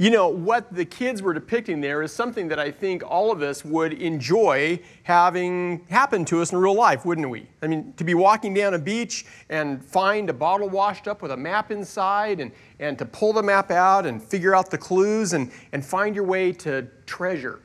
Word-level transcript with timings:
You 0.00 0.08
know, 0.08 0.28
what 0.28 0.72
the 0.72 0.86
kids 0.86 1.20
were 1.20 1.34
depicting 1.34 1.82
there 1.82 2.02
is 2.02 2.10
something 2.10 2.48
that 2.48 2.58
I 2.58 2.70
think 2.70 3.02
all 3.06 3.30
of 3.30 3.42
us 3.42 3.66
would 3.66 3.92
enjoy 3.92 4.80
having 5.02 5.84
happen 5.90 6.24
to 6.24 6.40
us 6.40 6.52
in 6.52 6.58
real 6.58 6.74
life, 6.74 7.04
wouldn't 7.04 7.28
we? 7.28 7.46
I 7.60 7.66
mean, 7.66 7.92
to 7.98 8.04
be 8.04 8.14
walking 8.14 8.54
down 8.54 8.72
a 8.72 8.78
beach 8.78 9.26
and 9.50 9.84
find 9.84 10.30
a 10.30 10.32
bottle 10.32 10.70
washed 10.70 11.06
up 11.06 11.20
with 11.20 11.32
a 11.32 11.36
map 11.36 11.70
inside 11.70 12.40
and, 12.40 12.50
and 12.78 12.98
to 12.98 13.04
pull 13.04 13.34
the 13.34 13.42
map 13.42 13.70
out 13.70 14.06
and 14.06 14.22
figure 14.22 14.54
out 14.54 14.70
the 14.70 14.78
clues 14.78 15.34
and, 15.34 15.52
and 15.72 15.84
find 15.84 16.14
your 16.14 16.24
way 16.24 16.50
to 16.52 16.88
treasure. 17.04 17.60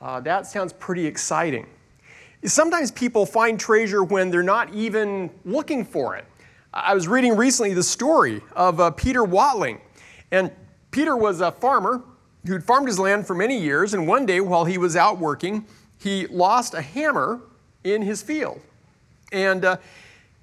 Uh, 0.00 0.20
that 0.20 0.46
sounds 0.46 0.72
pretty 0.72 1.04
exciting. 1.04 1.66
Sometimes 2.44 2.92
people 2.92 3.26
find 3.26 3.58
treasure 3.58 4.04
when 4.04 4.30
they're 4.30 4.44
not 4.44 4.72
even 4.72 5.30
looking 5.44 5.84
for 5.84 6.14
it. 6.14 6.26
I 6.72 6.94
was 6.94 7.08
reading 7.08 7.36
recently 7.36 7.74
the 7.74 7.82
story 7.82 8.40
of 8.54 8.78
uh, 8.78 8.92
Peter 8.92 9.24
Whatling. 9.24 9.80
And 10.30 10.52
Peter 10.92 11.16
was 11.16 11.40
a 11.40 11.50
farmer 11.50 12.02
who'd 12.46 12.62
farmed 12.62 12.86
his 12.86 12.98
land 12.98 13.26
for 13.26 13.34
many 13.34 13.58
years, 13.58 13.94
and 13.94 14.06
one 14.06 14.26
day 14.26 14.40
while 14.40 14.66
he 14.66 14.76
was 14.76 14.94
out 14.94 15.18
working, 15.18 15.66
he 15.98 16.26
lost 16.26 16.74
a 16.74 16.82
hammer 16.82 17.40
in 17.82 18.02
his 18.02 18.20
field. 18.20 18.60
And 19.32 19.64
uh, 19.64 19.78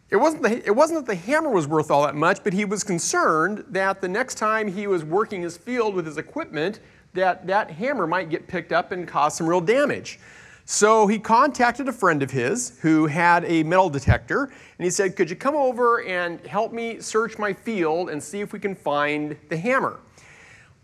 it, 0.09 0.15
wasn't 0.15 0.41
the, 0.43 0.65
it 0.65 0.75
wasn't 0.75 1.05
that 1.05 1.11
the 1.11 1.19
hammer 1.19 1.51
was 1.51 1.67
worth 1.67 1.91
all 1.91 2.03
that 2.03 2.15
much, 2.15 2.43
but 2.43 2.51
he 2.51 2.65
was 2.65 2.83
concerned 2.83 3.63
that 3.69 4.01
the 4.01 4.07
next 4.07 4.35
time 4.35 4.67
he 4.67 4.87
was 4.87 5.03
working 5.03 5.43
his 5.43 5.55
field 5.55 5.93
with 5.93 6.07
his 6.07 6.17
equipment, 6.17 6.79
that 7.13 7.45
that 7.45 7.69
hammer 7.69 8.07
might 8.07 8.29
get 8.29 8.47
picked 8.47 8.71
up 8.71 8.91
and 8.91 9.07
cause 9.07 9.35
some 9.35 9.47
real 9.47 9.61
damage. 9.61 10.19
So 10.65 11.05
he 11.07 11.19
contacted 11.19 11.87
a 11.87 11.93
friend 11.93 12.23
of 12.23 12.31
his 12.31 12.79
who 12.81 13.05
had 13.05 13.45
a 13.45 13.61
metal 13.63 13.89
detector, 13.89 14.45
and 14.45 14.85
he 14.85 14.89
said, 14.89 15.15
Could 15.15 15.29
you 15.29 15.35
come 15.35 15.55
over 15.55 16.03
and 16.03 16.43
help 16.47 16.71
me 16.71 17.01
search 17.01 17.37
my 17.37 17.53
field 17.53 18.09
and 18.09 18.21
see 18.21 18.39
if 18.39 18.51
we 18.51 18.59
can 18.59 18.73
find 18.73 19.35
the 19.49 19.57
hammer? 19.57 19.99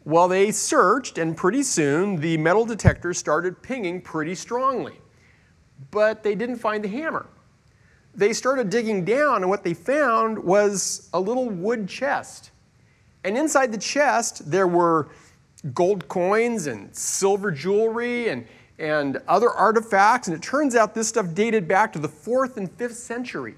Well, 0.06 0.28
they 0.28 0.52
searched, 0.52 1.18
and 1.18 1.36
pretty 1.36 1.64
soon 1.64 2.18
the 2.18 2.38
metal 2.38 2.64
detector 2.64 3.12
started 3.12 3.64
pinging 3.64 4.02
pretty 4.02 4.36
strongly. 4.36 5.02
But 5.90 6.22
they 6.22 6.36
didn't 6.36 6.58
find 6.58 6.84
the 6.84 6.88
hammer. 6.88 7.26
They 8.14 8.32
started 8.32 8.70
digging 8.70 9.04
down, 9.04 9.38
and 9.38 9.50
what 9.50 9.64
they 9.64 9.74
found 9.74 10.38
was 10.38 11.10
a 11.12 11.20
little 11.20 11.50
wood 11.50 11.90
chest. 11.90 12.52
And 13.24 13.36
inside 13.36 13.72
the 13.72 13.80
chest, 13.80 14.50
there 14.50 14.68
were 14.68 15.10
gold 15.74 16.08
coins 16.08 16.68
and 16.68 16.96
silver 16.96 17.50
jewelry 17.50 18.30
and, 18.30 18.46
and 18.78 19.18
other 19.28 19.50
artifacts. 19.50 20.28
And 20.28 20.38
it 20.38 20.44
turns 20.44 20.76
out 20.76 20.94
this 20.94 21.08
stuff 21.08 21.34
dated 21.34 21.68
back 21.68 21.92
to 21.94 22.00
the 22.00 22.08
fourth 22.08 22.58
and 22.58 22.72
fifth 22.72 22.98
century. 22.98 23.56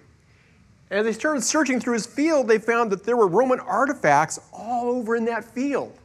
And 0.89 0.99
as 1.01 1.05
they 1.05 1.11
started 1.11 1.43
searching 1.43 1.81
through 1.81 1.95
his 1.95 2.05
field, 2.05 2.47
they 2.47 2.57
found 2.57 2.89
that 2.93 3.03
there 3.03 3.17
were 3.17 3.27
Roman 3.27 3.59
artifacts 3.59 4.39
all 4.53 4.89
over 4.89 5.17
in 5.17 5.25
that 5.25 5.43
field. 5.43 5.99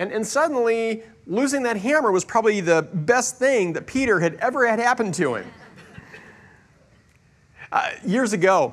And, 0.00 0.12
and 0.12 0.26
suddenly, 0.26 1.02
losing 1.26 1.62
that 1.64 1.76
hammer 1.76 2.10
was 2.10 2.24
probably 2.24 2.62
the 2.62 2.88
best 2.90 3.36
thing 3.36 3.74
that 3.74 3.86
Peter 3.86 4.18
had 4.18 4.36
ever 4.36 4.66
had 4.66 4.78
happen 4.78 5.12
to 5.12 5.34
him. 5.34 5.46
Uh, 7.70 7.90
years 8.02 8.32
ago, 8.32 8.72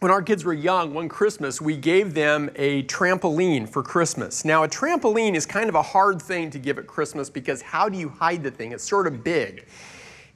when 0.00 0.12
our 0.12 0.20
kids 0.20 0.44
were 0.44 0.52
young, 0.52 0.92
one 0.92 1.08
Christmas, 1.08 1.62
we 1.62 1.78
gave 1.78 2.12
them 2.12 2.50
a 2.56 2.82
trampoline 2.82 3.66
for 3.66 3.82
Christmas. 3.82 4.44
Now, 4.44 4.64
a 4.64 4.68
trampoline 4.68 5.34
is 5.34 5.46
kind 5.46 5.70
of 5.70 5.74
a 5.74 5.82
hard 5.82 6.20
thing 6.20 6.50
to 6.50 6.58
give 6.58 6.78
at 6.78 6.86
Christmas 6.86 7.30
because 7.30 7.62
how 7.62 7.88
do 7.88 7.96
you 7.96 8.10
hide 8.10 8.42
the 8.42 8.50
thing? 8.50 8.72
It's 8.72 8.84
sort 8.84 9.06
of 9.06 9.24
big. 9.24 9.66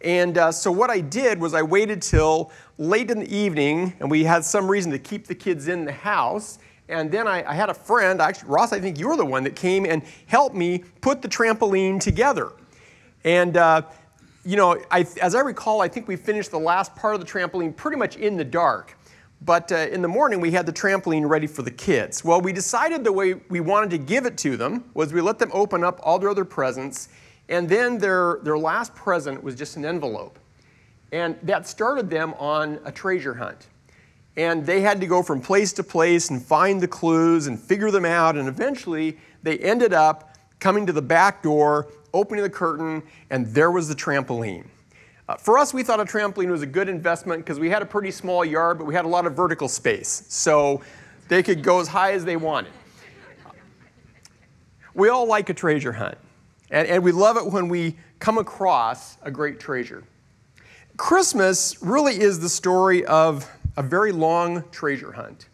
And 0.01 0.39
uh, 0.39 0.53
so, 0.53 0.73
what 0.73 0.89
I 0.89 1.01
did 1.01 1.39
was 1.39 1.53
I 1.53 1.61
waited 1.61 2.01
till 2.01 2.51
late 2.79 3.11
in 3.11 3.19
the 3.19 3.37
evening, 3.37 3.93
and 4.01 4.11
we 4.11 4.25
had 4.25 4.43
some 4.43 4.69
reason 4.69 4.91
to 4.93 4.99
keep 4.99 5.27
the 5.27 5.35
kids 5.35 5.69
in 5.69 5.85
the 5.85 5.93
house. 5.93 6.59
And 6.93 7.11
then 7.11 7.27
I, 7.27 7.43
I 7.51 7.55
had 7.55 7.71
a 7.71 7.75
friend, 7.75 8.21
actually, 8.21 8.51
Ross, 8.51 8.73
I 8.73 8.79
think 8.79 8.99
you 8.99 9.09
were 9.09 9.17
the 9.17 9.25
one 9.25 9.45
that 9.45 9.57
came 9.57 9.87
and 9.87 10.03
helped 10.27 10.55
me 10.55 10.85
put 11.01 11.23
the 11.23 11.29
trampoline 11.29 11.99
together. 11.99 12.53
And, 13.25 13.57
uh, 13.57 13.83
you 14.45 14.57
know, 14.57 14.77
I, 14.91 15.07
as 15.21 15.35
I 15.35 15.41
recall, 15.41 15.81
I 15.81 15.89
think 15.89 16.07
we 16.07 16.17
finished 16.17 16.51
the 16.51 16.59
last 16.59 16.95
part 16.95 17.15
of 17.15 17.21
the 17.21 17.27
trampoline 17.27 17.75
pretty 17.75 17.97
much 17.97 18.17
in 18.17 18.37
the 18.37 18.45
dark. 18.45 18.97
But 19.41 19.73
uh, 19.73 19.77
in 19.77 20.03
the 20.03 20.09
morning, 20.09 20.41
we 20.41 20.51
had 20.51 20.67
the 20.67 20.73
trampoline 20.73 21.27
ready 21.27 21.47
for 21.47 21.63
the 21.63 21.71
kids. 21.71 22.25
Well, 22.25 22.43
we 22.43 22.53
decided 22.53 23.05
the 23.05 23.13
way 23.13 23.35
we 23.49 23.61
wanted 23.61 23.91
to 23.91 23.99
give 23.99 24.27
it 24.27 24.37
to 24.39 24.59
them 24.59 24.85
was 24.93 25.13
we 25.15 25.23
let 25.23 25.39
them 25.39 25.51
open 25.55 25.83
up 25.83 25.99
all 26.03 26.19
their 26.19 26.29
other 26.29 26.45
presents, 26.45 27.09
and 27.49 27.69
then 27.69 27.99
their, 27.99 28.39
their 28.43 28.59
last 28.59 28.95
present 28.95 29.43
was 29.43 29.55
just 29.55 29.77
an 29.77 29.85
envelope. 29.85 30.39
And 31.11 31.39
that 31.43 31.67
started 31.67 32.11
them 32.11 32.35
on 32.35 32.81
a 32.85 32.93
treasure 32.93 33.35
hunt. 33.35 33.67
And 34.37 34.65
they 34.65 34.81
had 34.81 35.01
to 35.01 35.07
go 35.07 35.23
from 35.23 35.41
place 35.41 35.73
to 35.75 35.83
place 35.83 36.31
and 36.31 36.43
find 36.43 36.81
the 36.81 36.89
clues 36.89 37.47
and 37.47 37.61
figure 37.61 37.91
them 37.91 38.05
out. 38.05 38.37
And 38.37 38.49
eventually, 38.49 39.19
they 39.43 39.59
ended 39.59 39.93
up 39.93 40.37
coming 40.59 40.87
to 40.87 40.93
the 40.93 41.03
back 41.03 41.43
door, 41.43 41.89
opening 42.15 42.43
the 42.43 42.51
curtain, 42.51 43.03
and 43.31 43.47
there 43.49 43.71
was 43.71 43.89
the 43.89 43.95
trampoline. 43.95 44.65
Uh, 45.29 45.37
for 45.37 45.59
us, 45.59 45.75
we 45.75 45.83
thought 45.83 46.01
a 46.01 46.05
trampoline 46.05 46.51
was 46.51 46.63
a 46.63 46.67
good 46.67 46.89
investment 46.89 47.45
because 47.45 47.59
we 47.61 47.69
had 47.69 47.83
a 47.83 47.87
pretty 47.87 48.11
small 48.11 48.45
yard, 48.45 48.79
but 48.79 48.87
we 48.87 48.95
had 48.95 49.05
a 49.05 49.09
lot 49.09 49.27
of 49.27 49.35
vertical 49.35 49.69
space. 49.69 50.25
So 50.29 50.83
they 51.29 51.43
could 51.43 51.63
go 51.63 51.81
as 51.81 51.89
high 51.89 52.13
as 52.13 52.25
they 52.25 52.37
wanted. 52.37 52.73
We 54.95 55.09
all 55.09 55.27
like 55.27 55.49
a 55.49 55.55
treasure 55.55 55.93
hunt, 55.93 56.19
and, 56.71 56.87
and 56.87 57.03
we 57.03 57.13
love 57.13 57.37
it 57.37 57.47
when 57.47 57.69
we 57.69 57.97
come 58.19 58.37
across 58.37 59.17
a 59.23 59.31
great 59.31 59.59
treasure. 59.59 60.05
Christmas 60.97 61.83
really 61.83 62.21
is 62.21 62.41
the 62.41 62.49
story 62.49 63.05
of 63.07 63.51
a 63.77 63.83
very 63.83 64.13
long 64.13 64.65
treasure 64.71 65.13
hunt 65.13 65.49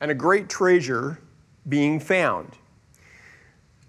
and 0.00 0.10
a 0.10 0.14
great 0.14 0.48
treasure 0.48 1.20
being 1.68 2.00
found. 2.00 2.52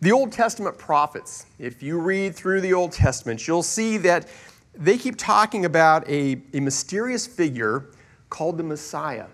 The 0.02 0.12
Old 0.12 0.32
Testament 0.32 0.78
prophets, 0.78 1.46
if 1.58 1.82
you 1.82 2.00
read 2.00 2.36
through 2.36 2.62
the 2.62 2.74
Old 2.74 2.92
Testament, 2.92 3.48
you'll 3.48 3.64
see 3.64 3.98
that 3.98 4.28
they 4.74 4.98
keep 4.98 5.18
talking 5.18 5.66
about 5.66 6.08
a, 6.08 6.42
a 6.54 6.60
mysterious 6.60 7.26
figure 7.26 7.88
called 8.30 8.58
the 8.58 8.64
Messiah. 8.64 9.28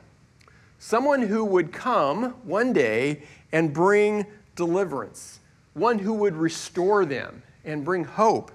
Someone 0.80 1.22
who 1.22 1.44
would 1.46 1.72
come 1.72 2.31
one 2.44 2.74
day 2.74 3.24
and 3.52 3.74
bring 3.74 4.25
deliverance, 4.56 5.40
one 5.74 6.00
who 6.00 6.14
would 6.14 6.36
restore 6.36 7.06
them 7.06 7.44
and 7.66 7.84
bring 7.84 8.03
hope. 8.03 8.52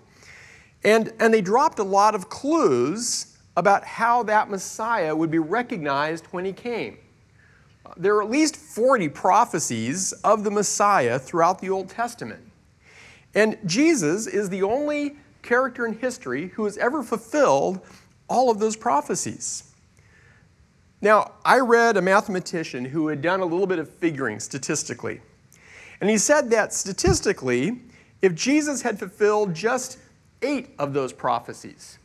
And, 0.84 1.12
and 1.20 1.34
they 1.34 1.40
dropped 1.40 1.78
a 1.78 1.84
lot 1.84 2.14
of 2.14 2.28
clues 2.28 3.35
about 3.56 3.84
how 3.84 4.22
that 4.24 4.50
Messiah 4.50 5.14
would 5.14 5.30
be 5.30 5.38
recognized 5.38 6.26
when 6.26 6.44
he 6.44 6.52
came. 6.52 6.98
There 7.96 8.16
are 8.16 8.22
at 8.22 8.30
least 8.30 8.56
40 8.56 9.08
prophecies 9.08 10.12
of 10.24 10.44
the 10.44 10.50
Messiah 10.50 11.18
throughout 11.18 11.60
the 11.60 11.70
Old 11.70 11.88
Testament. 11.88 12.42
And 13.34 13.58
Jesus 13.64 14.26
is 14.26 14.48
the 14.48 14.62
only 14.62 15.16
character 15.42 15.86
in 15.86 15.98
history 15.98 16.48
who 16.48 16.64
has 16.64 16.76
ever 16.78 17.02
fulfilled 17.02 17.80
all 18.28 18.50
of 18.50 18.58
those 18.58 18.76
prophecies. 18.76 19.72
Now, 21.00 21.32
I 21.44 21.58
read 21.58 21.96
a 21.96 22.02
mathematician 22.02 22.84
who 22.84 23.08
had 23.08 23.22
done 23.22 23.40
a 23.40 23.44
little 23.44 23.66
bit 23.66 23.78
of 23.78 23.88
figuring 23.88 24.40
statistically. 24.40 25.20
And 26.00 26.10
he 26.10 26.18
said 26.18 26.50
that 26.50 26.72
statistically, 26.72 27.80
if 28.22 28.34
Jesus 28.34 28.82
had 28.82 28.98
fulfilled 28.98 29.54
just 29.54 29.98
eight 30.42 30.70
of 30.78 30.92
those 30.92 31.12
prophecies, 31.12 31.98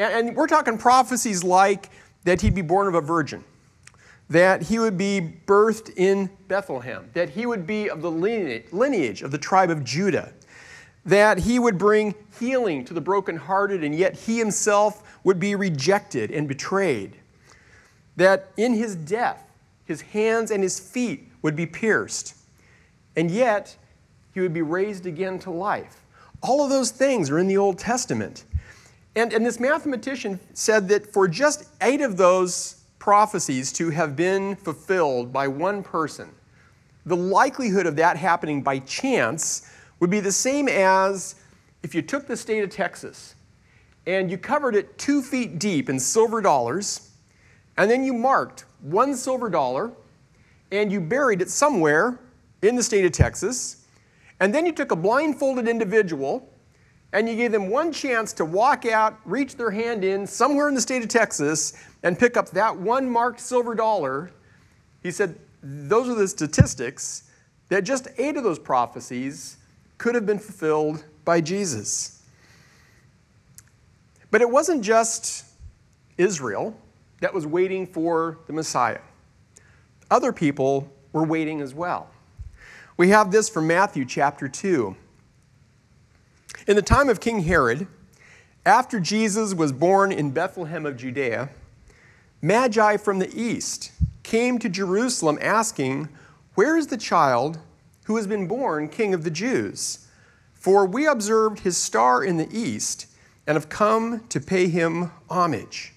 and, 0.00 0.28
and 0.28 0.36
we're 0.36 0.46
talking 0.46 0.78
prophecies 0.78 1.44
like 1.44 1.90
that 2.24 2.40
he'd 2.40 2.54
be 2.54 2.62
born 2.62 2.88
of 2.88 2.94
a 2.94 3.00
virgin, 3.00 3.44
that 4.30 4.62
he 4.62 4.78
would 4.78 4.96
be 4.96 5.20
birthed 5.46 5.92
in 5.96 6.30
Bethlehem, 6.48 7.10
that 7.12 7.30
he 7.30 7.46
would 7.46 7.66
be 7.66 7.90
of 7.90 8.02
the 8.02 8.10
lineage 8.10 9.22
of 9.22 9.30
the 9.30 9.38
tribe 9.38 9.70
of 9.70 9.84
Judah, 9.84 10.32
that 11.04 11.38
he 11.38 11.58
would 11.58 11.78
bring 11.78 12.14
healing 12.38 12.84
to 12.84 12.94
the 12.94 13.00
brokenhearted, 13.00 13.84
and 13.84 13.94
yet 13.94 14.14
he 14.14 14.38
himself 14.38 15.18
would 15.24 15.38
be 15.38 15.54
rejected 15.54 16.30
and 16.30 16.48
betrayed, 16.48 17.16
that 18.16 18.52
in 18.56 18.74
his 18.74 18.96
death, 18.96 19.44
his 19.84 20.00
hands 20.00 20.50
and 20.50 20.62
his 20.62 20.78
feet 20.78 21.28
would 21.42 21.56
be 21.56 21.66
pierced, 21.66 22.36
and 23.16 23.30
yet 23.30 23.76
he 24.32 24.40
would 24.40 24.54
be 24.54 24.62
raised 24.62 25.04
again 25.04 25.38
to 25.40 25.50
life. 25.50 26.04
All 26.42 26.62
of 26.62 26.70
those 26.70 26.90
things 26.90 27.28
are 27.28 27.38
in 27.38 27.48
the 27.48 27.56
Old 27.56 27.78
Testament. 27.78 28.44
And, 29.16 29.32
and 29.32 29.44
this 29.44 29.58
mathematician 29.58 30.38
said 30.54 30.88
that 30.88 31.12
for 31.12 31.26
just 31.26 31.68
eight 31.80 32.00
of 32.00 32.16
those 32.16 32.84
prophecies 32.98 33.72
to 33.72 33.90
have 33.90 34.14
been 34.14 34.56
fulfilled 34.56 35.32
by 35.32 35.48
one 35.48 35.82
person, 35.82 36.30
the 37.06 37.16
likelihood 37.16 37.86
of 37.86 37.96
that 37.96 38.16
happening 38.16 38.62
by 38.62 38.78
chance 38.80 39.70
would 39.98 40.10
be 40.10 40.20
the 40.20 40.32
same 40.32 40.68
as 40.68 41.34
if 41.82 41.94
you 41.94 42.02
took 42.02 42.26
the 42.26 42.36
state 42.36 42.62
of 42.62 42.70
Texas 42.70 43.34
and 44.06 44.30
you 44.30 44.38
covered 44.38 44.74
it 44.74 44.96
two 44.98 45.22
feet 45.22 45.58
deep 45.58 45.88
in 45.88 45.98
silver 45.98 46.40
dollars, 46.40 47.10
and 47.76 47.90
then 47.90 48.04
you 48.04 48.12
marked 48.12 48.64
one 48.80 49.14
silver 49.14 49.48
dollar 49.48 49.90
and 50.72 50.92
you 50.92 51.00
buried 51.00 51.42
it 51.42 51.50
somewhere 51.50 52.18
in 52.62 52.76
the 52.76 52.82
state 52.82 53.04
of 53.04 53.12
Texas, 53.12 53.86
and 54.38 54.54
then 54.54 54.66
you 54.66 54.72
took 54.72 54.90
a 54.90 54.96
blindfolded 54.96 55.68
individual 55.68 56.49
and 57.12 57.28
you 57.28 57.36
gave 57.36 57.52
them 57.52 57.68
one 57.68 57.92
chance 57.92 58.32
to 58.34 58.44
walk 58.44 58.86
out, 58.86 59.18
reach 59.24 59.56
their 59.56 59.70
hand 59.70 60.04
in 60.04 60.26
somewhere 60.26 60.68
in 60.68 60.74
the 60.74 60.80
state 60.80 61.02
of 61.02 61.08
Texas, 61.08 61.72
and 62.02 62.18
pick 62.18 62.36
up 62.36 62.50
that 62.50 62.76
one 62.76 63.08
marked 63.08 63.40
silver 63.40 63.74
dollar, 63.74 64.30
he 65.02 65.10
said, 65.10 65.38
those 65.62 66.08
are 66.08 66.14
the 66.14 66.28
statistics. 66.28 67.24
that 67.70 67.84
just 67.84 68.08
eight 68.18 68.36
of 68.36 68.44
those 68.44 68.58
prophecies 68.58 69.56
could 69.96 70.14
have 70.14 70.26
been 70.26 70.38
fulfilled 70.38 71.04
by 71.24 71.40
Jesus. 71.40 72.22
But 74.30 74.42
it 74.42 74.50
wasn't 74.50 74.82
just 74.82 75.44
Israel 76.18 76.76
that 77.20 77.32
was 77.32 77.46
waiting 77.46 77.86
for 77.86 78.38
the 78.46 78.52
Messiah, 78.52 79.00
other 80.10 80.32
people 80.32 80.92
were 81.12 81.24
waiting 81.24 81.60
as 81.60 81.74
well. 81.74 82.10
We 82.96 83.08
have 83.10 83.30
this 83.30 83.48
from 83.48 83.66
Matthew 83.66 84.04
chapter 84.04 84.48
2. 84.48 84.94
In 86.66 86.76
the 86.76 86.82
time 86.82 87.08
of 87.08 87.20
King 87.20 87.40
Herod, 87.44 87.86
after 88.66 89.00
Jesus 89.00 89.54
was 89.54 89.72
born 89.72 90.12
in 90.12 90.30
Bethlehem 90.30 90.84
of 90.84 90.98
Judea, 90.98 91.48
Magi 92.42 92.98
from 92.98 93.18
the 93.18 93.34
east 93.34 93.92
came 94.22 94.58
to 94.58 94.68
Jerusalem 94.68 95.38
asking, 95.40 96.10
Where 96.54 96.76
is 96.76 96.88
the 96.88 96.98
child 96.98 97.58
who 98.04 98.16
has 98.16 98.26
been 98.26 98.46
born 98.46 98.88
King 98.88 99.14
of 99.14 99.24
the 99.24 99.30
Jews? 99.30 100.06
For 100.52 100.84
we 100.84 101.06
observed 101.06 101.60
his 101.60 101.78
star 101.78 102.22
in 102.22 102.36
the 102.36 102.48
east 102.52 103.06
and 103.46 103.56
have 103.56 103.70
come 103.70 104.26
to 104.28 104.38
pay 104.38 104.68
him 104.68 105.10
homage. 105.30 105.94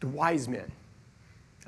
The 0.00 0.08
wise 0.08 0.46
men. 0.46 0.70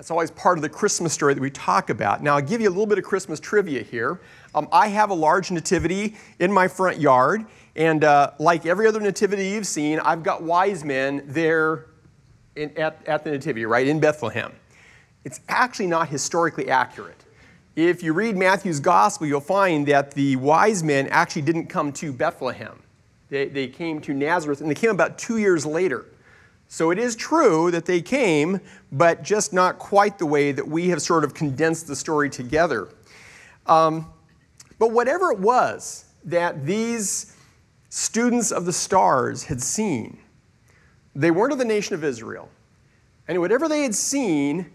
That's 0.00 0.10
always 0.10 0.30
part 0.30 0.56
of 0.56 0.62
the 0.62 0.68
Christmas 0.70 1.12
story 1.12 1.34
that 1.34 1.42
we 1.42 1.50
talk 1.50 1.90
about. 1.90 2.22
Now, 2.22 2.36
I'll 2.36 2.40
give 2.40 2.62
you 2.62 2.68
a 2.68 2.70
little 2.70 2.86
bit 2.86 2.96
of 2.96 3.04
Christmas 3.04 3.38
trivia 3.38 3.82
here. 3.82 4.18
Um, 4.54 4.66
I 4.72 4.88
have 4.88 5.10
a 5.10 5.14
large 5.14 5.50
nativity 5.50 6.16
in 6.38 6.50
my 6.50 6.68
front 6.68 6.98
yard, 6.98 7.44
and 7.76 8.02
uh, 8.02 8.30
like 8.38 8.64
every 8.64 8.86
other 8.86 8.98
nativity 8.98 9.50
you've 9.50 9.66
seen, 9.66 10.00
I've 10.00 10.22
got 10.22 10.42
wise 10.42 10.86
men 10.86 11.22
there 11.26 11.84
in, 12.56 12.74
at, 12.78 13.06
at 13.06 13.24
the 13.24 13.32
nativity, 13.32 13.66
right, 13.66 13.86
in 13.86 14.00
Bethlehem. 14.00 14.54
It's 15.24 15.42
actually 15.50 15.88
not 15.88 16.08
historically 16.08 16.70
accurate. 16.70 17.22
If 17.76 18.02
you 18.02 18.14
read 18.14 18.38
Matthew's 18.38 18.80
gospel, 18.80 19.26
you'll 19.26 19.42
find 19.42 19.86
that 19.88 20.12
the 20.12 20.36
wise 20.36 20.82
men 20.82 21.08
actually 21.08 21.42
didn't 21.42 21.66
come 21.66 21.92
to 21.92 22.10
Bethlehem. 22.10 22.82
They, 23.28 23.48
they 23.48 23.68
came 23.68 24.00
to 24.00 24.14
Nazareth, 24.14 24.62
and 24.62 24.70
they 24.70 24.74
came 24.74 24.92
about 24.92 25.18
two 25.18 25.36
years 25.36 25.66
later. 25.66 26.06
So 26.72 26.92
it 26.92 27.00
is 27.00 27.16
true 27.16 27.72
that 27.72 27.84
they 27.84 28.00
came, 28.00 28.60
but 28.92 29.24
just 29.24 29.52
not 29.52 29.80
quite 29.80 30.18
the 30.18 30.24
way 30.24 30.52
that 30.52 30.68
we 30.68 30.88
have 30.90 31.02
sort 31.02 31.24
of 31.24 31.34
condensed 31.34 31.88
the 31.88 31.96
story 31.96 32.30
together. 32.30 32.88
Um, 33.66 34.06
but 34.78 34.92
whatever 34.92 35.32
it 35.32 35.40
was 35.40 36.04
that 36.24 36.64
these 36.64 37.34
students 37.88 38.52
of 38.52 38.66
the 38.66 38.72
stars 38.72 39.42
had 39.42 39.60
seen, 39.60 40.20
they 41.16 41.32
weren't 41.32 41.52
of 41.52 41.58
the 41.58 41.64
nation 41.64 41.96
of 41.96 42.04
Israel. 42.04 42.48
And 43.26 43.40
whatever 43.40 43.68
they 43.68 43.82
had 43.82 43.96
seen 43.96 44.70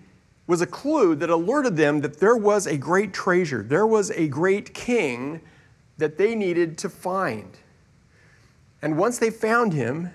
was 0.47 0.61
a 0.61 0.67
clue 0.67 1.15
that 1.15 1.29
alerted 1.29 1.77
them 1.77 2.01
that 2.01 2.19
there 2.19 2.35
was 2.35 2.67
a 2.67 2.77
great 2.77 3.13
treasure, 3.13 3.63
there 3.63 3.87
was 3.87 4.11
a 4.11 4.27
great 4.27 4.73
king 4.73 5.39
that 5.97 6.17
they 6.17 6.35
needed 6.35 6.77
to 6.79 6.89
find. 6.89 7.57
And 8.81 8.97
once 8.97 9.17
they 9.17 9.29
found 9.29 9.71
him, 9.71 10.09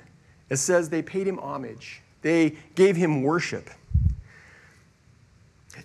it 0.50 0.56
says 0.56 0.88
they 0.91 1.02
paid 1.02 1.26
him 1.26 1.38
homage, 1.38 2.02
they 2.23 2.56
gave 2.75 2.97
him 2.97 3.23
worship. 3.23 3.70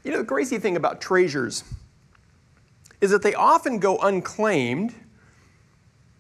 You 0.04 0.12
know, 0.12 0.18
the 0.18 0.26
crazy 0.26 0.58
thing 0.58 0.76
about 0.76 1.00
treasures 1.00 1.64
is 3.00 3.12
that 3.12 3.22
they 3.22 3.34
often 3.34 3.80
go 3.80 3.98
unclaimed 4.00 4.94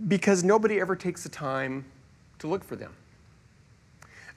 because 0.07 0.43
nobody 0.43 0.79
ever 0.79 0.95
takes 0.95 1.23
the 1.23 1.29
time 1.29 1.85
to 2.39 2.47
look 2.47 2.63
for 2.63 2.75
them. 2.75 2.93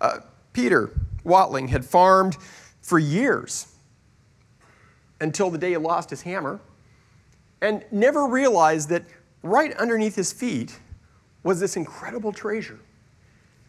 Uh, 0.00 0.18
Peter 0.52 0.90
Whatling 1.24 1.68
had 1.68 1.84
farmed 1.84 2.36
for 2.80 2.98
years 2.98 3.74
until 5.20 5.50
the 5.50 5.58
day 5.58 5.70
he 5.70 5.76
lost 5.76 6.10
his 6.10 6.22
hammer 6.22 6.60
and 7.60 7.84
never 7.90 8.26
realized 8.26 8.88
that 8.88 9.04
right 9.42 9.76
underneath 9.76 10.14
his 10.14 10.32
feet 10.32 10.78
was 11.42 11.60
this 11.60 11.76
incredible 11.76 12.32
treasure. 12.32 12.78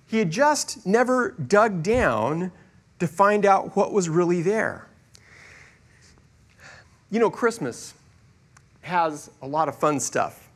He 0.10 0.18
had 0.18 0.32
just 0.32 0.88
never 0.88 1.32
dug 1.32 1.84
down 1.84 2.52
to 2.98 3.08
find 3.08 3.46
out 3.46 3.76
what 3.76 3.94
was 3.94 4.10
really 4.10 4.42
there. 4.42 4.88
You 7.12 7.20
know, 7.20 7.30
Christmas 7.30 7.94
has 8.82 9.30
a 9.44 9.48
lot 9.48 9.70
of 9.70 9.78
fun 9.78 10.00
stuff 10.00 10.50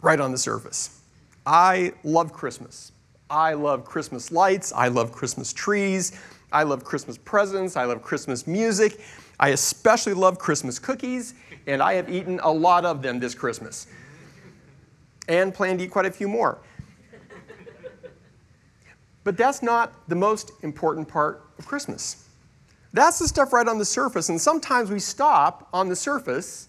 right 0.00 0.20
on 0.20 0.30
the 0.30 0.38
surface. 0.38 1.00
I 1.44 1.94
love 2.04 2.32
Christmas. 2.32 2.92
I 3.28 3.54
love 3.54 3.84
Christmas 3.84 4.30
lights. 4.30 4.72
I 4.72 4.86
love 4.86 5.10
Christmas 5.10 5.52
trees. 5.52 6.12
I 6.52 6.62
love 6.62 6.84
Christmas 6.84 7.18
presents. 7.18 7.76
I 7.76 7.86
love 7.86 8.02
Christmas 8.02 8.46
music. 8.46 9.00
I 9.40 9.48
especially 9.48 10.14
love 10.14 10.38
Christmas 10.38 10.78
cookies, 10.78 11.34
and 11.66 11.82
I 11.82 11.94
have 11.94 12.08
eaten 12.08 12.38
a 12.44 12.52
lot 12.52 12.84
of 12.84 13.02
them 13.02 13.18
this 13.18 13.34
Christmas 13.34 13.88
and 15.26 15.52
plan 15.52 15.78
to 15.78 15.84
eat 15.84 15.90
quite 15.90 16.06
a 16.06 16.10
few 16.12 16.28
more. 16.28 16.60
But 19.24 19.36
that's 19.36 19.62
not 19.62 20.08
the 20.08 20.14
most 20.14 20.52
important 20.62 21.08
part 21.08 21.42
of 21.58 21.66
Christmas. 21.66 22.28
That's 22.92 23.18
the 23.18 23.26
stuff 23.26 23.52
right 23.52 23.66
on 23.66 23.78
the 23.78 23.84
surface, 23.84 24.28
and 24.28 24.40
sometimes 24.40 24.90
we 24.90 25.00
stop 25.00 25.68
on 25.72 25.88
the 25.88 25.96
surface 25.96 26.68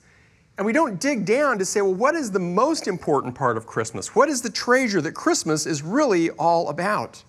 and 0.57 0.65
we 0.65 0.71
don't 0.71 0.99
dig 1.01 1.25
down 1.25 1.59
to 1.59 1.65
say, 1.65 1.81
well, 1.81 1.93
what 1.93 2.15
is 2.15 2.31
the 2.31 2.39
most 2.39 2.87
important 2.87 3.35
part 3.35 3.57
of 3.57 3.67
Christmas? 3.67 4.15
What 4.15 4.29
is 4.29 4.41
the 4.41 4.49
treasure 4.49 5.01
that 5.01 5.11
Christmas 5.11 5.65
is 5.65 5.83
really 5.83 6.29
all 6.31 6.69
about? 6.69 7.21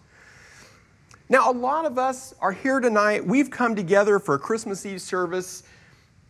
Now, 1.29 1.51
a 1.51 1.53
lot 1.53 1.87
of 1.87 1.99
us 1.99 2.35
are 2.41 2.53
here 2.53 2.79
tonight. 2.79 3.27
We've 3.27 3.51
come 3.51 3.75
together 3.75 4.21
for 4.21 4.37
a 4.37 4.39
Christmas 4.39 4.87
Eve 4.87 5.03
service 5.03 5.65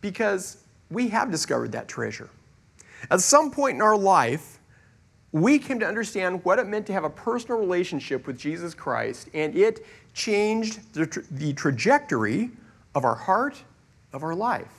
because 0.01 0.63
we 0.89 1.07
have 1.09 1.29
discovered 1.29 1.71
that 1.73 1.87
treasure. 1.87 2.29
At 3.11 3.21
some 3.21 3.51
point 3.51 3.75
in 3.75 3.81
our 3.83 3.97
life, 3.97 4.56
we 5.31 5.59
came 5.59 5.79
to 5.79 5.87
understand 5.87 6.43
what 6.45 6.59
it 6.59 6.67
meant 6.67 6.85
to 6.87 6.93
have 6.93 7.03
a 7.03 7.09
personal 7.09 7.59
relationship 7.59 8.25
with 8.27 8.37
Jesus 8.37 8.73
Christ, 8.73 9.29
and 9.33 9.55
it 9.55 9.85
changed 10.13 10.93
the, 10.93 11.05
tra- 11.05 11.23
the 11.31 11.53
trajectory 11.53 12.51
of 12.95 13.03
our 13.05 13.15
heart, 13.15 13.61
of 14.13 14.23
our 14.23 14.33
life. 14.33 14.71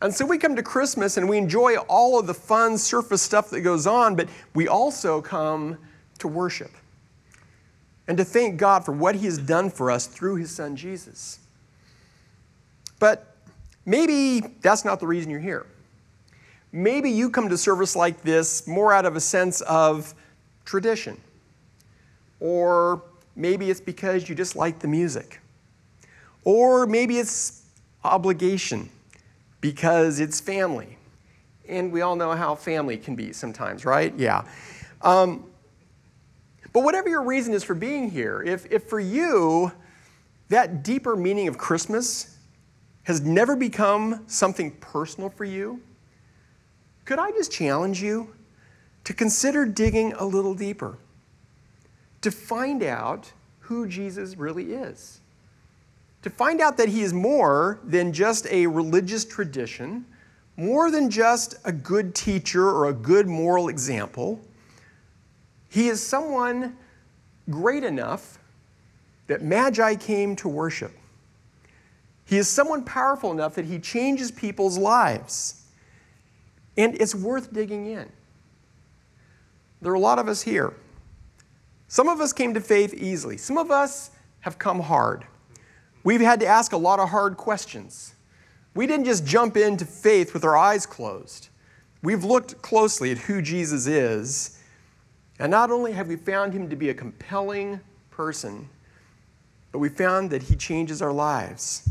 And 0.00 0.12
so 0.12 0.26
we 0.26 0.36
come 0.36 0.56
to 0.56 0.62
Christmas 0.62 1.16
and 1.16 1.28
we 1.28 1.38
enjoy 1.38 1.76
all 1.76 2.18
of 2.18 2.26
the 2.26 2.34
fun 2.34 2.76
surface 2.76 3.22
stuff 3.22 3.50
that 3.50 3.60
goes 3.60 3.86
on, 3.86 4.16
but 4.16 4.28
we 4.52 4.66
also 4.66 5.22
come 5.22 5.78
to 6.18 6.28
worship 6.28 6.72
and 8.08 8.18
to 8.18 8.24
thank 8.24 8.58
God 8.58 8.84
for 8.84 8.92
what 8.92 9.14
He 9.14 9.26
has 9.26 9.38
done 9.38 9.70
for 9.70 9.90
us 9.90 10.06
through 10.06 10.36
His 10.36 10.50
Son 10.50 10.74
Jesus. 10.74 11.38
But 12.98 13.36
maybe 13.86 14.40
that's 14.60 14.84
not 14.84 14.98
the 14.98 15.06
reason 15.06 15.30
you're 15.30 15.40
here. 15.40 15.66
Maybe 16.72 17.10
you 17.10 17.28
come 17.28 17.50
to 17.50 17.58
service 17.58 17.94
like 17.94 18.22
this 18.22 18.66
more 18.66 18.92
out 18.92 19.04
of 19.04 19.14
a 19.14 19.20
sense 19.20 19.60
of 19.62 20.14
tradition. 20.64 21.20
Or 22.40 23.02
maybe 23.36 23.70
it's 23.70 23.80
because 23.80 24.28
you 24.28 24.34
just 24.34 24.56
like 24.56 24.78
the 24.78 24.88
music. 24.88 25.40
Or 26.44 26.86
maybe 26.86 27.18
it's 27.18 27.62
obligation 28.02 28.88
because 29.60 30.18
it's 30.18 30.40
family. 30.40 30.96
And 31.68 31.92
we 31.92 32.00
all 32.00 32.16
know 32.16 32.32
how 32.32 32.54
family 32.54 32.96
can 32.96 33.14
be 33.14 33.32
sometimes, 33.32 33.84
right? 33.84 34.12
Yeah. 34.16 34.44
Um, 35.02 35.44
but 36.72 36.84
whatever 36.84 37.08
your 37.08 37.22
reason 37.22 37.52
is 37.52 37.62
for 37.62 37.74
being 37.74 38.10
here, 38.10 38.42
if, 38.42 38.70
if 38.72 38.84
for 38.84 38.98
you 38.98 39.72
that 40.48 40.82
deeper 40.82 41.16
meaning 41.16 41.48
of 41.48 41.58
Christmas 41.58 42.36
has 43.04 43.20
never 43.20 43.56
become 43.56 44.24
something 44.26 44.70
personal 44.80 45.28
for 45.28 45.44
you, 45.44 45.80
could 47.04 47.18
I 47.18 47.30
just 47.32 47.52
challenge 47.52 48.02
you 48.02 48.34
to 49.04 49.12
consider 49.12 49.66
digging 49.66 50.12
a 50.14 50.24
little 50.24 50.54
deeper, 50.54 50.98
to 52.20 52.30
find 52.30 52.82
out 52.82 53.32
who 53.60 53.86
Jesus 53.86 54.36
really 54.36 54.74
is, 54.74 55.20
to 56.22 56.30
find 56.30 56.60
out 56.60 56.76
that 56.76 56.88
he 56.88 57.02
is 57.02 57.12
more 57.12 57.80
than 57.84 58.12
just 58.12 58.46
a 58.46 58.66
religious 58.66 59.24
tradition, 59.24 60.04
more 60.56 60.90
than 60.90 61.10
just 61.10 61.56
a 61.64 61.72
good 61.72 62.14
teacher 62.14 62.68
or 62.68 62.86
a 62.86 62.92
good 62.92 63.26
moral 63.26 63.68
example 63.68 64.40
he 65.72 65.88
is 65.88 66.02
someone 66.06 66.76
great 67.48 67.82
enough 67.82 68.38
that 69.26 69.40
Magi 69.40 69.94
came 69.94 70.36
to 70.36 70.46
worship. 70.46 70.92
He 72.26 72.36
is 72.36 72.46
someone 72.46 72.84
powerful 72.84 73.32
enough 73.32 73.54
that 73.54 73.64
he 73.64 73.78
changes 73.78 74.30
people's 74.30 74.76
lives. 74.76 75.61
And 76.76 77.00
it's 77.00 77.14
worth 77.14 77.52
digging 77.52 77.86
in. 77.86 78.08
There 79.80 79.92
are 79.92 79.96
a 79.96 80.00
lot 80.00 80.18
of 80.18 80.28
us 80.28 80.42
here. 80.42 80.74
Some 81.88 82.08
of 82.08 82.20
us 82.20 82.32
came 82.32 82.54
to 82.54 82.60
faith 82.60 82.94
easily, 82.94 83.36
some 83.36 83.58
of 83.58 83.70
us 83.70 84.10
have 84.40 84.58
come 84.58 84.80
hard. 84.80 85.26
We've 86.04 86.20
had 86.20 86.40
to 86.40 86.46
ask 86.46 86.72
a 86.72 86.76
lot 86.76 86.98
of 86.98 87.10
hard 87.10 87.36
questions. 87.36 88.14
We 88.74 88.86
didn't 88.86 89.04
just 89.04 89.26
jump 89.26 89.56
into 89.56 89.84
faith 89.84 90.32
with 90.34 90.44
our 90.44 90.56
eyes 90.56 90.86
closed. 90.86 91.48
We've 92.02 92.24
looked 92.24 92.60
closely 92.62 93.12
at 93.12 93.18
who 93.18 93.42
Jesus 93.42 93.86
is 93.86 94.58
and 95.38 95.50
not 95.50 95.70
only 95.70 95.92
have 95.92 96.08
we 96.08 96.16
found 96.16 96.52
him 96.52 96.70
to 96.70 96.76
be 96.76 96.88
a 96.88 96.94
compelling 96.94 97.80
person, 98.10 98.68
but 99.70 99.78
we 99.78 99.88
found 99.88 100.30
that 100.30 100.44
he 100.44 100.56
changes 100.56 101.02
our 101.02 101.12
lives. 101.12 101.88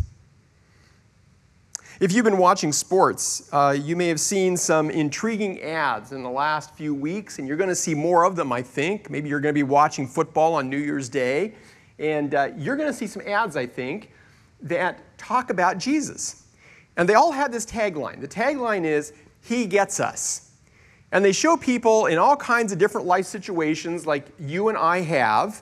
If 2.01 2.13
you've 2.13 2.25
been 2.25 2.39
watching 2.39 2.71
sports, 2.71 3.47
uh, 3.53 3.77
you 3.79 3.95
may 3.95 4.07
have 4.07 4.19
seen 4.19 4.57
some 4.57 4.89
intriguing 4.89 5.61
ads 5.61 6.13
in 6.13 6.23
the 6.23 6.31
last 6.31 6.73
few 6.73 6.95
weeks, 6.95 7.37
and 7.37 7.47
you're 7.47 7.57
going 7.57 7.69
to 7.69 7.75
see 7.75 7.93
more 7.93 8.23
of 8.23 8.35
them, 8.35 8.51
I 8.51 8.63
think. 8.63 9.11
Maybe 9.11 9.29
you're 9.29 9.39
going 9.39 9.53
to 9.53 9.59
be 9.59 9.61
watching 9.61 10.07
football 10.07 10.55
on 10.55 10.67
New 10.67 10.79
Year's 10.79 11.09
Day, 11.09 11.53
and 11.99 12.33
uh, 12.33 12.49
you're 12.57 12.75
going 12.75 12.89
to 12.89 12.93
see 12.93 13.05
some 13.05 13.21
ads, 13.27 13.55
I 13.55 13.67
think, 13.67 14.09
that 14.63 15.15
talk 15.19 15.51
about 15.51 15.77
Jesus. 15.77 16.47
And 16.97 17.07
they 17.07 17.13
all 17.13 17.31
have 17.31 17.51
this 17.51 17.67
tagline. 17.67 18.19
The 18.19 18.27
tagline 18.27 18.83
is, 18.83 19.13
He 19.43 19.67
gets 19.67 19.99
us. 19.99 20.53
And 21.11 21.23
they 21.23 21.31
show 21.31 21.55
people 21.55 22.07
in 22.07 22.17
all 22.17 22.35
kinds 22.35 22.71
of 22.71 22.79
different 22.79 23.05
life 23.05 23.27
situations, 23.27 24.07
like 24.07 24.25
you 24.39 24.69
and 24.69 24.77
I 24.77 25.01
have, 25.01 25.61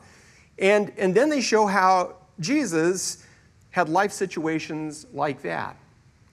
and, 0.58 0.94
and 0.98 1.14
then 1.14 1.28
they 1.30 1.42
show 1.42 1.68
how 1.68 2.16
Jesus 2.40 3.26
had 3.72 3.90
life 3.90 4.14
situations 4.14 5.06
like 5.12 5.42
that. 5.42 5.76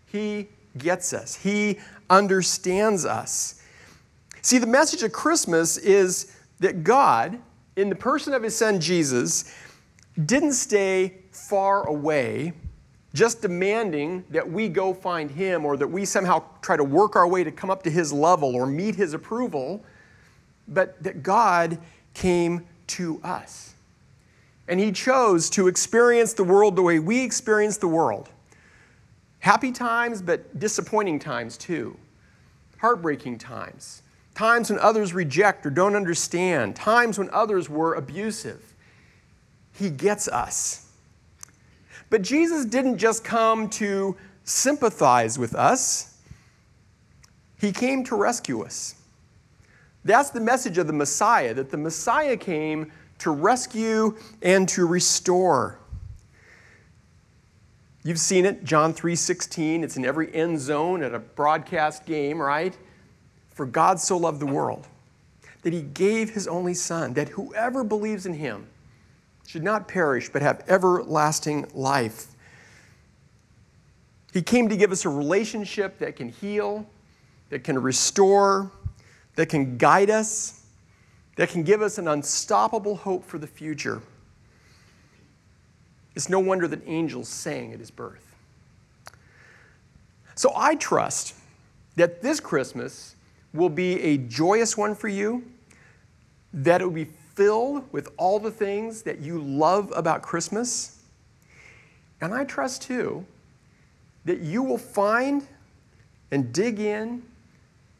He 0.06 0.48
gets 0.78 1.12
us, 1.12 1.34
He 1.34 1.78
understands 2.08 3.04
us. 3.04 3.62
See, 4.42 4.58
the 4.58 4.66
message 4.66 5.02
of 5.02 5.12
Christmas 5.12 5.76
is 5.76 6.32
that 6.60 6.84
God, 6.84 7.38
in 7.74 7.88
the 7.88 7.96
person 7.96 8.32
of 8.32 8.42
His 8.42 8.56
Son 8.56 8.80
Jesus, 8.80 9.52
didn't 10.24 10.52
stay 10.52 11.14
far 11.30 11.86
away, 11.88 12.52
just 13.12 13.42
demanding 13.42 14.24
that 14.30 14.48
we 14.48 14.68
go 14.68 14.94
find 14.94 15.30
Him 15.30 15.64
or 15.64 15.76
that 15.76 15.88
we 15.88 16.04
somehow 16.04 16.42
try 16.62 16.76
to 16.76 16.84
work 16.84 17.16
our 17.16 17.26
way 17.26 17.44
to 17.44 17.50
come 17.50 17.70
up 17.70 17.82
to 17.82 17.90
His 17.90 18.12
level 18.12 18.54
or 18.54 18.66
meet 18.66 18.94
His 18.94 19.14
approval, 19.14 19.84
but 20.68 21.02
that 21.02 21.22
God 21.22 21.78
came 22.14 22.66
to 22.88 23.20
us. 23.22 23.74
And 24.68 24.80
He 24.80 24.92
chose 24.92 25.50
to 25.50 25.68
experience 25.68 26.32
the 26.32 26.44
world 26.44 26.76
the 26.76 26.82
way 26.82 26.98
we 26.98 27.22
experience 27.22 27.76
the 27.76 27.88
world. 27.88 28.28
Happy 29.46 29.70
times, 29.70 30.20
but 30.20 30.58
disappointing 30.58 31.20
times 31.20 31.56
too. 31.56 31.96
Heartbreaking 32.78 33.38
times. 33.38 34.02
Times 34.34 34.70
when 34.70 34.80
others 34.80 35.14
reject 35.14 35.64
or 35.64 35.70
don't 35.70 35.94
understand. 35.94 36.74
Times 36.74 37.16
when 37.16 37.30
others 37.30 37.70
were 37.70 37.94
abusive. 37.94 38.74
He 39.72 39.88
gets 39.88 40.26
us. 40.26 40.90
But 42.10 42.22
Jesus 42.22 42.64
didn't 42.64 42.98
just 42.98 43.22
come 43.22 43.70
to 43.70 44.16
sympathize 44.42 45.38
with 45.38 45.54
us, 45.54 46.18
He 47.60 47.70
came 47.70 48.02
to 48.06 48.16
rescue 48.16 48.64
us. 48.64 48.96
That's 50.04 50.30
the 50.30 50.40
message 50.40 50.76
of 50.76 50.88
the 50.88 50.92
Messiah, 50.92 51.54
that 51.54 51.70
the 51.70 51.78
Messiah 51.78 52.36
came 52.36 52.90
to 53.20 53.30
rescue 53.30 54.16
and 54.42 54.68
to 54.70 54.86
restore. 54.86 55.78
You've 58.06 58.20
seen 58.20 58.46
it, 58.46 58.62
John 58.62 58.94
3:16. 58.94 59.82
It's 59.82 59.96
in 59.96 60.04
every 60.04 60.32
end 60.32 60.60
zone 60.60 61.02
at 61.02 61.12
a 61.12 61.18
broadcast 61.18 62.06
game, 62.06 62.40
right? 62.40 62.78
For 63.52 63.66
God 63.66 63.98
so 63.98 64.16
loved 64.16 64.38
the 64.38 64.46
world 64.46 64.86
that 65.62 65.72
he 65.72 65.82
gave 65.82 66.30
his 66.30 66.46
only 66.46 66.72
son 66.72 67.14
that 67.14 67.30
whoever 67.30 67.82
believes 67.82 68.24
in 68.24 68.34
him 68.34 68.68
should 69.44 69.64
not 69.64 69.88
perish 69.88 70.28
but 70.28 70.40
have 70.40 70.62
everlasting 70.68 71.68
life. 71.74 72.28
He 74.32 74.40
came 74.40 74.68
to 74.68 74.76
give 74.76 74.92
us 74.92 75.04
a 75.04 75.08
relationship 75.08 75.98
that 75.98 76.14
can 76.14 76.28
heal, 76.28 76.86
that 77.50 77.64
can 77.64 77.76
restore, 77.76 78.70
that 79.34 79.48
can 79.48 79.78
guide 79.78 80.10
us, 80.10 80.60
that 81.34 81.48
can 81.48 81.64
give 81.64 81.82
us 81.82 81.98
an 81.98 82.06
unstoppable 82.06 82.94
hope 82.94 83.24
for 83.24 83.38
the 83.38 83.48
future. 83.48 84.00
It's 86.16 86.30
no 86.30 86.40
wonder 86.40 86.66
that 86.66 86.80
angels 86.86 87.28
sang 87.28 87.74
at 87.74 87.78
his 87.78 87.90
birth. 87.90 88.34
So 90.34 90.50
I 90.56 90.74
trust 90.74 91.34
that 91.96 92.22
this 92.22 92.40
Christmas 92.40 93.14
will 93.52 93.68
be 93.68 94.00
a 94.00 94.16
joyous 94.16 94.76
one 94.76 94.94
for 94.94 95.08
you, 95.08 95.44
that 96.54 96.80
it 96.80 96.84
will 96.84 96.92
be 96.92 97.10
filled 97.34 97.90
with 97.92 98.08
all 98.16 98.38
the 98.38 98.50
things 98.50 99.02
that 99.02 99.18
you 99.20 99.38
love 99.38 99.92
about 99.94 100.22
Christmas. 100.22 101.02
And 102.22 102.32
I 102.32 102.44
trust 102.44 102.82
too 102.82 103.26
that 104.24 104.40
you 104.40 104.62
will 104.62 104.78
find 104.78 105.46
and 106.30 106.52
dig 106.52 106.80
in 106.80 107.22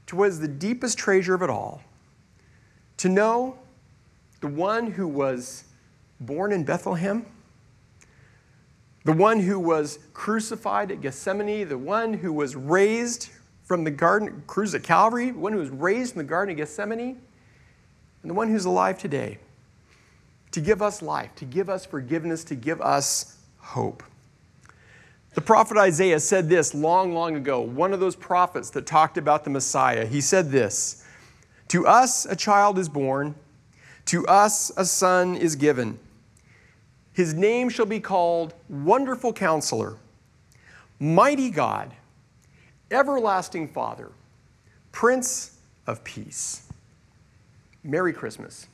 to 0.06 0.16
what 0.16 0.28
is 0.28 0.40
the 0.40 0.48
deepest 0.48 0.96
treasure 0.96 1.34
of 1.34 1.42
it 1.42 1.50
all 1.50 1.82
to 2.96 3.08
know 3.10 3.58
the 4.40 4.48
one 4.48 4.90
who 4.90 5.06
was 5.06 5.64
born 6.18 6.50
in 6.50 6.64
Bethlehem 6.64 7.26
the 9.06 9.12
one 9.12 9.38
who 9.38 9.60
was 9.60 10.00
crucified 10.14 10.90
at 10.90 11.00
Gethsemane, 11.00 11.68
the 11.68 11.78
one 11.78 12.12
who 12.12 12.32
was 12.32 12.56
raised 12.56 13.30
from 13.64 13.84
the 13.84 13.90
garden, 13.90 14.42
cruise 14.48 14.74
at 14.74 14.82
Calvary, 14.82 15.30
the 15.30 15.38
one 15.38 15.52
who 15.52 15.60
was 15.60 15.70
raised 15.70 16.14
from 16.14 16.18
the 16.18 16.28
Garden 16.28 16.52
of 16.52 16.56
Gethsemane, 16.56 17.20
and 18.22 18.30
the 18.30 18.34
one 18.34 18.48
who's 18.48 18.64
alive 18.64 18.98
today 18.98 19.38
to 20.50 20.60
give 20.60 20.82
us 20.82 21.02
life, 21.02 21.32
to 21.36 21.44
give 21.44 21.70
us 21.70 21.86
forgiveness, 21.86 22.42
to 22.42 22.56
give 22.56 22.80
us 22.80 23.38
hope. 23.58 24.02
The 25.34 25.40
prophet 25.40 25.76
Isaiah 25.76 26.18
said 26.18 26.48
this 26.48 26.74
long, 26.74 27.14
long 27.14 27.36
ago, 27.36 27.60
one 27.60 27.92
of 27.92 28.00
those 28.00 28.16
prophets 28.16 28.70
that 28.70 28.86
talked 28.86 29.18
about 29.18 29.44
the 29.44 29.50
Messiah. 29.50 30.04
He 30.04 30.20
said 30.20 30.50
this 30.50 31.06
To 31.68 31.86
us 31.86 32.26
a 32.26 32.34
child 32.34 32.76
is 32.76 32.88
born, 32.88 33.36
to 34.06 34.26
us 34.26 34.72
a 34.76 34.84
son 34.84 35.36
is 35.36 35.54
given 35.54 36.00
his 37.16 37.32
name 37.32 37.70
shall 37.70 37.86
be 37.86 37.98
called 37.98 38.52
Wonderful 38.68 39.32
Counselor, 39.32 39.96
Mighty 41.00 41.48
God, 41.48 41.94
Everlasting 42.90 43.68
Father, 43.68 44.10
Prince 44.92 45.56
of 45.86 46.04
Peace. 46.04 46.68
Merry 47.82 48.12
Christmas. 48.12 48.66